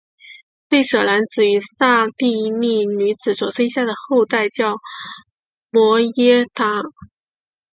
[0.67, 4.79] 吠舍男子与刹帝利女子所生下的后代叫做
[5.69, 6.83] 摩偈闼。